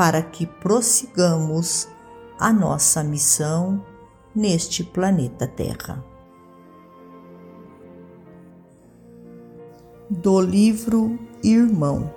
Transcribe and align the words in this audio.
para 0.00 0.22
que 0.22 0.46
prossigamos 0.46 1.86
a 2.38 2.50
nossa 2.50 3.04
missão 3.04 3.84
neste 4.34 4.82
planeta 4.82 5.46
Terra. 5.46 6.02
Do 10.08 10.40
livro 10.40 11.18
Irmão 11.44 12.10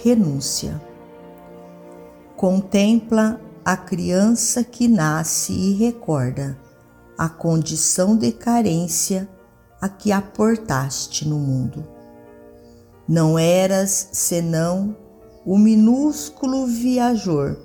Renúncia 0.00 0.80
Contempla 2.36 3.40
a 3.64 3.76
criança 3.76 4.62
que 4.62 4.86
nasce 4.86 5.52
e 5.52 5.72
recorda 5.72 6.56
a 7.18 7.28
condição 7.28 8.16
de 8.16 8.30
carência 8.30 9.28
a 9.80 9.88
que 9.88 10.12
aportaste 10.12 11.26
no 11.26 11.36
mundo. 11.36 11.84
Não 13.08 13.36
eras 13.36 14.10
senão 14.12 15.04
o 15.46 15.56
minúsculo 15.56 16.66
viajor, 16.66 17.56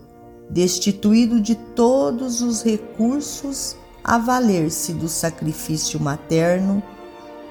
destituído 0.48 1.42
de 1.42 1.56
todos 1.56 2.42
os 2.42 2.62
recursos 2.62 3.76
a 4.04 4.20
valer-se 4.20 4.94
do 4.94 5.08
sacrifício 5.08 6.00
materno 6.00 6.84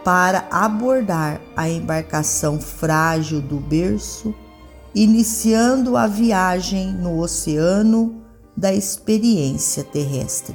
para 0.05 0.47
abordar 0.49 1.41
a 1.57 1.69
embarcação 1.69 2.61
frágil 2.61 3.41
do 3.41 3.57
berço, 3.57 4.33
iniciando 4.95 5.97
a 5.97 6.07
viagem 6.07 6.93
no 6.93 7.19
oceano 7.19 8.23
da 8.57 8.73
experiência 8.73 9.83
terrestre. 9.83 10.55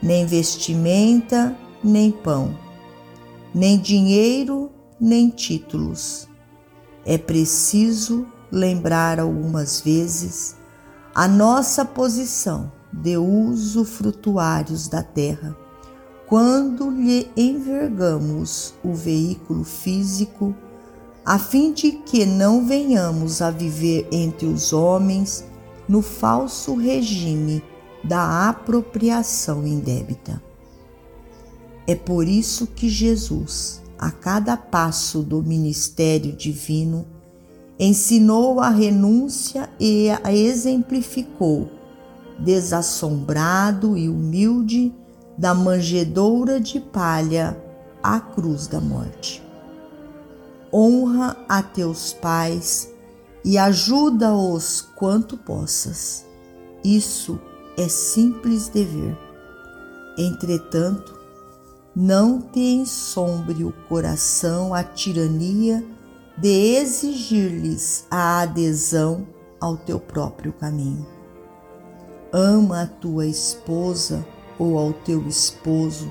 Nem 0.00 0.24
vestimenta, 0.24 1.56
nem 1.82 2.12
pão, 2.12 2.56
nem 3.52 3.76
dinheiro, 3.76 4.70
nem 5.00 5.30
títulos. 5.30 6.28
É 7.04 7.18
preciso 7.18 8.26
lembrar 8.50 9.20
algumas 9.20 9.80
vezes 9.80 10.56
a 11.14 11.26
nossa 11.26 11.84
posição 11.84 12.70
de 12.92 13.16
uso 13.16 13.84
frutuários 13.84 14.88
da 14.88 15.02
terra 15.02 15.56
quando 16.28 16.90
lhe 16.90 17.30
envergamos 17.34 18.74
o 18.84 18.92
veículo 18.92 19.64
físico, 19.64 20.54
a 21.24 21.38
fim 21.38 21.72
de 21.72 21.90
que 21.90 22.26
não 22.26 22.66
venhamos 22.66 23.40
a 23.40 23.50
viver 23.50 24.06
entre 24.12 24.46
os 24.46 24.72
homens 24.72 25.44
no 25.88 26.02
falso 26.02 26.74
regime 26.74 27.64
da 28.04 28.48
apropriação 28.50 29.66
indébita. 29.66 30.42
É 31.86 31.94
por 31.94 32.28
isso 32.28 32.66
que 32.66 32.90
Jesus, 32.90 33.82
a 33.98 34.10
cada 34.10 34.54
passo 34.54 35.22
do 35.22 35.42
ministério 35.42 36.32
divino, 36.36 37.06
ensinou 37.78 38.60
a 38.60 38.70
renúncia 38.70 39.68
e 39.78 40.08
a 40.22 40.32
exemplificou, 40.32 41.70
desassombrado 42.38 43.96
e 43.96 44.08
humilde, 44.08 44.92
da 45.36 45.54
manjedoura 45.54 46.58
de 46.58 46.80
palha 46.80 47.56
à 48.02 48.18
cruz 48.18 48.66
da 48.66 48.80
morte. 48.80 49.40
Honra 50.72 51.36
a 51.48 51.62
teus 51.62 52.12
pais 52.12 52.92
e 53.44 53.56
ajuda-os 53.56 54.80
quanto 54.96 55.36
possas. 55.36 56.26
Isso 56.82 57.38
é 57.76 57.88
simples 57.88 58.68
dever. 58.68 59.16
Entretanto, 60.18 61.16
não 61.94 62.40
te 62.40 62.58
ensombre 62.58 63.62
o 63.62 63.72
coração 63.88 64.74
a 64.74 64.82
tirania 64.82 65.84
de 66.40 66.76
exigir-lhes 66.76 68.06
a 68.08 68.42
adesão 68.42 69.26
ao 69.60 69.76
teu 69.76 69.98
próprio 69.98 70.52
caminho. 70.52 71.04
Ama 72.32 72.82
a 72.82 72.86
tua 72.86 73.26
esposa 73.26 74.24
ou 74.56 74.78
ao 74.78 74.92
teu 74.92 75.26
esposo, 75.26 76.10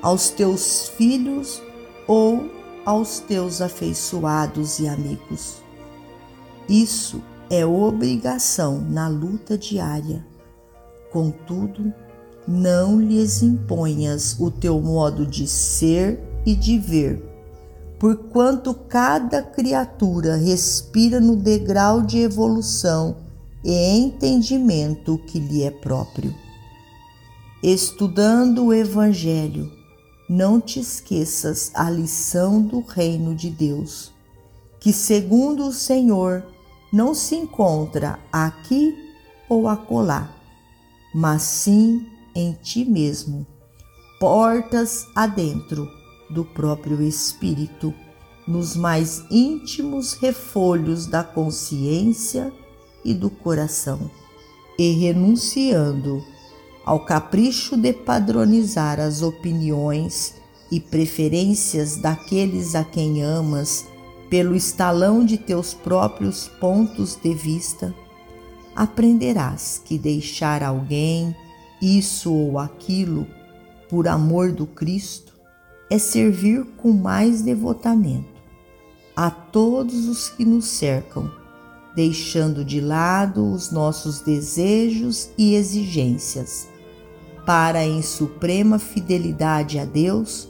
aos 0.00 0.30
teus 0.30 0.88
filhos 0.90 1.60
ou 2.06 2.48
aos 2.84 3.18
teus 3.18 3.60
afeiçoados 3.60 4.78
e 4.78 4.86
amigos. 4.86 5.56
Isso 6.68 7.20
é 7.50 7.66
obrigação 7.66 8.80
na 8.80 9.08
luta 9.08 9.58
diária. 9.58 10.24
Contudo, 11.10 11.92
não 12.46 13.00
lhes 13.00 13.42
imponhas 13.42 14.38
o 14.38 14.48
teu 14.48 14.80
modo 14.80 15.26
de 15.26 15.48
ser 15.48 16.20
e 16.44 16.54
de 16.54 16.78
ver 16.78 17.35
porquanto 17.98 18.74
cada 18.74 19.42
criatura 19.42 20.36
respira 20.36 21.18
no 21.18 21.36
degrau 21.36 22.02
de 22.02 22.18
evolução 22.18 23.16
e 23.64 23.72
entendimento 23.96 25.18
que 25.26 25.38
lhe 25.38 25.62
é 25.62 25.70
próprio. 25.70 26.34
Estudando 27.62 28.66
o 28.66 28.74
Evangelho, 28.74 29.72
não 30.28 30.60
te 30.60 30.78
esqueças 30.78 31.70
a 31.74 31.90
lição 31.90 32.60
do 32.60 32.80
reino 32.80 33.34
de 33.34 33.48
Deus, 33.48 34.12
que, 34.78 34.92
segundo 34.92 35.66
o 35.66 35.72
Senhor, 35.72 36.44
não 36.92 37.14
se 37.14 37.34
encontra 37.34 38.18
aqui 38.30 38.94
ou 39.48 39.68
acolá, 39.68 40.30
mas 41.14 41.42
sim 41.42 42.06
em 42.34 42.52
ti 42.52 42.84
mesmo, 42.84 43.46
portas 44.20 45.06
adentro 45.14 45.95
do 46.30 46.44
próprio 46.44 47.02
espírito, 47.02 47.92
nos 48.46 48.76
mais 48.76 49.24
íntimos 49.30 50.14
refolhos 50.14 51.06
da 51.06 51.24
consciência 51.24 52.52
e 53.04 53.12
do 53.14 53.28
coração, 53.28 54.10
e 54.78 54.92
renunciando 54.92 56.22
ao 56.84 57.00
capricho 57.00 57.76
de 57.76 57.92
padronizar 57.92 59.00
as 59.00 59.22
opiniões 59.22 60.34
e 60.70 60.80
preferências 60.80 61.96
daqueles 61.96 62.74
a 62.74 62.84
quem 62.84 63.22
amas 63.22 63.86
pelo 64.28 64.54
estalão 64.54 65.24
de 65.24 65.36
teus 65.36 65.72
próprios 65.72 66.48
pontos 66.48 67.16
de 67.16 67.32
vista, 67.34 67.94
aprenderás 68.74 69.80
que 69.84 69.98
deixar 69.98 70.62
alguém, 70.62 71.34
isso 71.80 72.32
ou 72.32 72.58
aquilo, 72.58 73.26
por 73.88 74.08
amor 74.08 74.52
do 74.52 74.66
Cristo, 74.66 75.35
é 75.90 75.98
servir 75.98 76.64
com 76.76 76.92
mais 76.92 77.42
devotamento 77.42 78.36
a 79.14 79.30
todos 79.30 80.08
os 80.08 80.28
que 80.28 80.44
nos 80.44 80.66
cercam, 80.66 81.30
deixando 81.94 82.62
de 82.62 82.80
lado 82.80 83.50
os 83.50 83.70
nossos 83.70 84.20
desejos 84.20 85.30
e 85.38 85.54
exigências, 85.54 86.68
para 87.46 87.82
em 87.84 88.02
suprema 88.02 88.78
fidelidade 88.78 89.78
a 89.78 89.84
Deus 89.86 90.48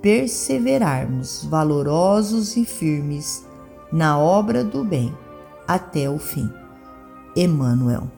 perseverarmos 0.00 1.44
valorosos 1.44 2.56
e 2.56 2.64
firmes 2.64 3.44
na 3.92 4.18
obra 4.18 4.64
do 4.64 4.84
bem 4.84 5.12
até 5.66 6.08
o 6.08 6.18
fim. 6.18 6.48
Emmanuel 7.36 8.17